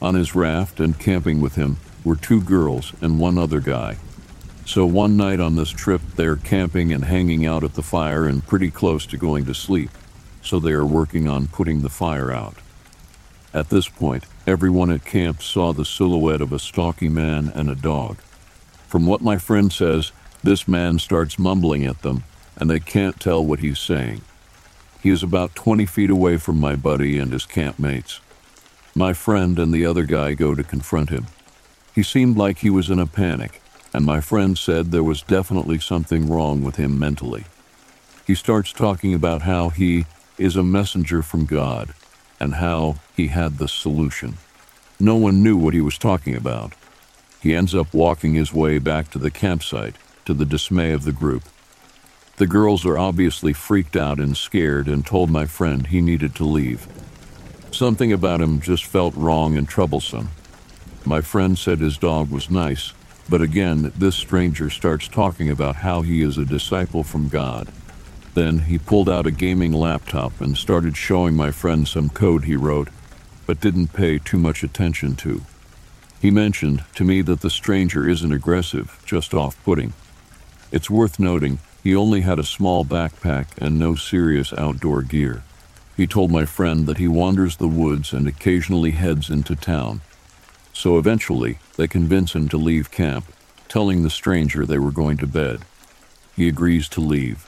[0.00, 3.98] On his raft and camping with him were two girls and one other guy.
[4.64, 8.46] So one night on this trip, they're camping and hanging out at the fire and
[8.46, 9.90] pretty close to going to sleep,
[10.42, 12.56] so they are working on putting the fire out.
[13.52, 17.74] At this point, everyone at camp saw the silhouette of a stalky man and a
[17.74, 18.16] dog.
[18.88, 20.12] From what my friend says,
[20.42, 22.24] this man starts mumbling at them
[22.56, 24.22] and they can't tell what he's saying.
[25.02, 28.20] He is about 20 feet away from my buddy and his campmates.
[28.94, 31.26] My friend and the other guy go to confront him.
[31.94, 33.60] He seemed like he was in a panic,
[33.92, 37.44] and my friend said there was definitely something wrong with him mentally.
[38.26, 40.06] He starts talking about how he
[40.38, 41.94] is a messenger from God
[42.40, 44.38] and how he had the solution.
[44.98, 46.72] No one knew what he was talking about.
[47.40, 51.12] He ends up walking his way back to the campsite to the dismay of the
[51.12, 51.44] group.
[52.36, 56.44] The girls are obviously freaked out and scared and told my friend he needed to
[56.44, 56.86] leave.
[57.70, 60.28] Something about him just felt wrong and troublesome.
[61.06, 62.92] My friend said his dog was nice,
[63.28, 67.68] but again, this stranger starts talking about how he is a disciple from God.
[68.34, 72.54] Then he pulled out a gaming laptop and started showing my friend some code he
[72.54, 72.88] wrote,
[73.46, 75.40] but didn't pay too much attention to.
[76.20, 79.94] He mentioned to me that the stranger isn't aggressive, just off putting.
[80.70, 85.44] It's worth noting he only had a small backpack and no serious outdoor gear.
[85.96, 90.00] He told my friend that he wanders the woods and occasionally heads into town.
[90.72, 93.26] So eventually, they convince him to leave camp,
[93.68, 95.60] telling the stranger they were going to bed.
[96.34, 97.46] He agrees to leave.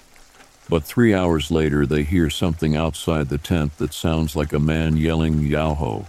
[0.69, 4.97] But three hours later, they hear something outside the tent that sounds like a man
[4.97, 6.05] yelling Yahoo,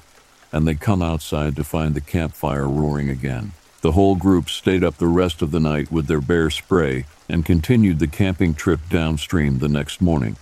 [0.51, 3.53] and they come outside to find the campfire roaring again.
[3.81, 7.45] The whole group stayed up the rest of the night with their bear spray and
[7.45, 10.35] continued the camping trip downstream the next morning.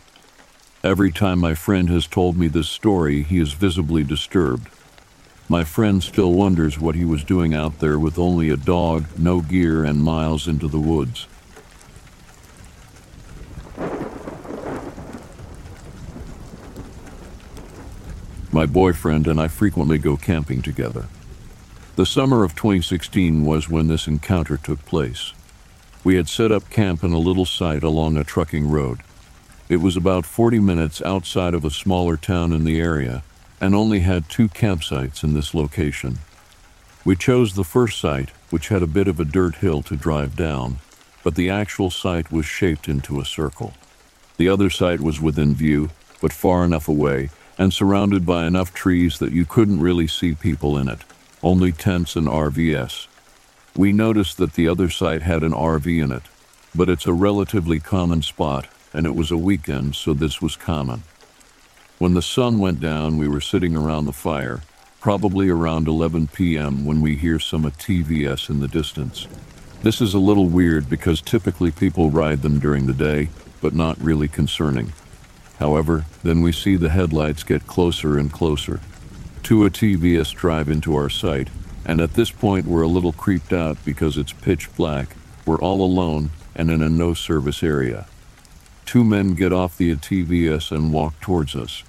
[0.84, 4.70] Every time my friend has told me this story, he is visibly disturbed.
[5.50, 9.42] My friend still wonders what he was doing out there with only a dog, no
[9.42, 11.28] gear, and miles into the woods.
[18.52, 21.06] My boyfriend and I frequently go camping together.
[21.96, 25.34] The summer of 2016 was when this encounter took place.
[26.04, 29.00] We had set up camp in a little site along a trucking road.
[29.70, 33.24] It was about 40 minutes outside of a smaller town in the area
[33.60, 36.20] and only had two campsites in this location.
[37.04, 40.36] We chose the first site, which had a bit of a dirt hill to drive
[40.36, 40.80] down,
[41.24, 43.74] but the actual site was shaped into a circle.
[44.38, 45.90] The other site was within view,
[46.22, 50.78] but far enough away and surrounded by enough trees that you couldn't really see people
[50.78, 51.00] in it,
[51.42, 53.08] only tents and RVS.
[53.78, 56.24] We noticed that the other site had an RV in it,
[56.74, 61.04] but it's a relatively common spot, and it was a weekend, so this was common.
[62.00, 64.64] When the sun went down, we were sitting around the fire,
[65.00, 69.28] probably around 11 p.m., when we hear some ATVs in the distance.
[69.84, 73.30] This is a little weird because typically people ride them during the day,
[73.62, 74.92] but not really concerning.
[75.60, 78.80] However, then we see the headlights get closer and closer.
[79.44, 81.50] Two ATVs drive into our sight,
[81.88, 85.16] and at this point we're a little creeped out because it's pitch black,
[85.46, 88.06] we're all alone, and in a no service area.
[88.86, 91.84] Two men get off the ATVs and walk towards us.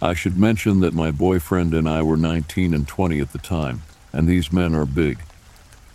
[0.00, 3.82] I should mention that my boyfriend and I were 19 and 20 at the time,
[4.12, 5.18] and these men are big.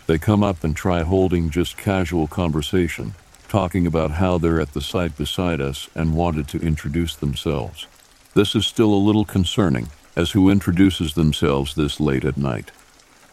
[0.06, 3.14] They come up and try holding just casual conversation,
[3.48, 7.86] talking about how they're at the site beside us and wanted to introduce themselves.
[8.34, 12.72] This is still a little concerning, as who introduces themselves this late at night.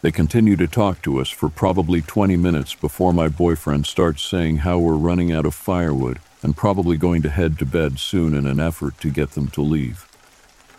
[0.02, 4.58] They continue to talk to us for probably 20 minutes before my boyfriend starts saying
[4.58, 8.44] how we're running out of firewood and probably going to head to bed soon in
[8.44, 10.08] an effort to get them to leave.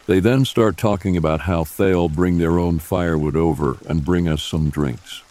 [0.08, 4.44] They then start talking about how they'll bring their own firewood over and bring us
[4.44, 5.24] some drinks.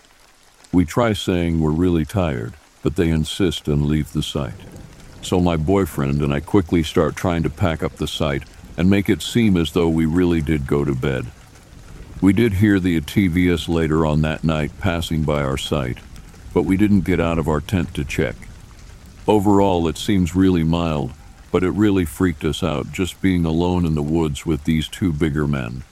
[0.73, 4.55] We try saying we're really tired, but they insist and leave the site.
[5.21, 8.45] So my boyfriend and I quickly start trying to pack up the site
[8.79, 11.27] and make it seem as though we really did go to bed.
[12.23, 15.99] We did hear the ATVs later on that night passing by our site,
[16.55, 18.37] but we didn't get out of our tent to check.
[19.27, 21.15] Overall, it seems really mild,
[21.51, 25.13] but it really freaked us out just being alone in the woods with these two
[25.13, 25.83] bigger men.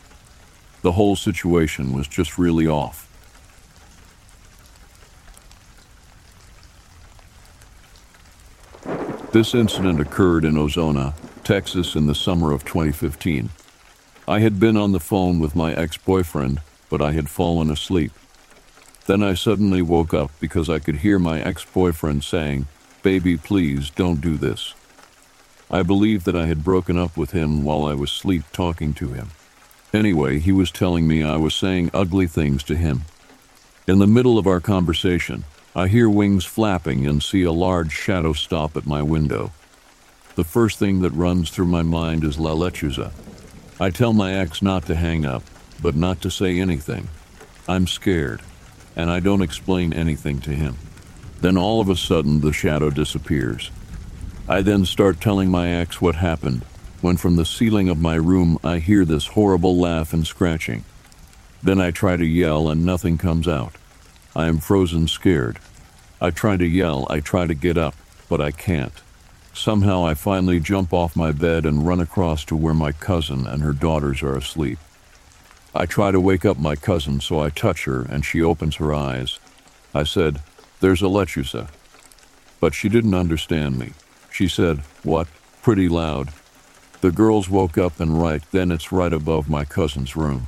[0.83, 3.09] The whole situation was just really off.
[9.33, 13.51] This incident occurred in Ozona, Texas in the summer of 2015.
[14.31, 18.13] I had been on the phone with my ex boyfriend, but I had fallen asleep.
[19.07, 22.69] Then I suddenly woke up because I could hear my ex boyfriend saying,
[23.03, 24.73] Baby, please don't do this.
[25.69, 29.09] I believe that I had broken up with him while I was sleep talking to
[29.09, 29.31] him.
[29.93, 33.07] Anyway, he was telling me I was saying ugly things to him.
[33.89, 35.43] In the middle of our conversation,
[35.75, 39.51] I hear wings flapping and see a large shadow stop at my window.
[40.37, 43.11] The first thing that runs through my mind is La Lechuza.
[43.81, 45.43] I tell my ex not to hang up,
[45.81, 47.09] but not to say anything.
[47.67, 48.43] I'm scared,
[48.95, 50.77] and I don't explain anything to him.
[51.41, 53.71] Then all of a sudden, the shadow disappears.
[54.47, 56.63] I then start telling my ex what happened,
[57.01, 60.85] when from the ceiling of my room I hear this horrible laugh and scratching.
[61.63, 63.73] Then I try to yell and nothing comes out.
[64.37, 65.59] I am frozen scared.
[66.21, 67.95] I try to yell, I try to get up,
[68.29, 69.01] but I can't.
[69.53, 73.63] Somehow I finally jump off my bed and run across to where my cousin and
[73.63, 74.79] her daughters are asleep.
[75.75, 78.93] I try to wake up my cousin, so I touch her and she opens her
[78.93, 79.39] eyes.
[79.95, 80.41] I said,
[80.81, 81.69] There's a lechuza.
[82.61, 83.93] But she didn't understand me.
[84.31, 85.29] She said, What?
[85.63, 86.31] pretty loud.
[87.01, 90.47] The girls woke up and right then it's right above my cousin's room.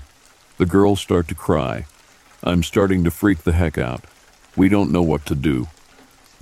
[0.59, 1.87] The girls start to cry.
[2.43, 4.05] I'm starting to freak the heck out.
[4.57, 5.69] We don't know what to do.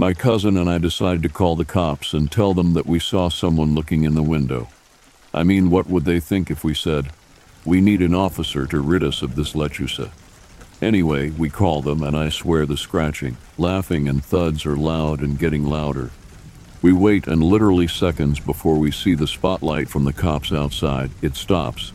[0.01, 3.28] My cousin and I decide to call the cops and tell them that we saw
[3.28, 4.68] someone looking in the window.
[5.34, 7.11] I mean, what would they think if we said,
[7.66, 10.11] We need an officer to rid us of this lechuza?
[10.80, 15.38] Anyway, we call them, and I swear the scratching, laughing, and thuds are loud and
[15.38, 16.12] getting louder.
[16.80, 21.36] We wait, and literally seconds before we see the spotlight from the cops outside, it
[21.36, 21.92] stops.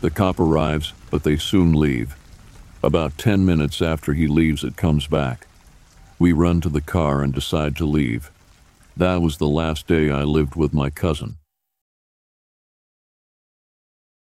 [0.00, 2.16] The cop arrives, but they soon leave.
[2.82, 5.46] About 10 minutes after he leaves, it comes back.
[6.20, 8.30] We run to the car and decide to leave.
[8.94, 11.36] That was the last day I lived with my cousin.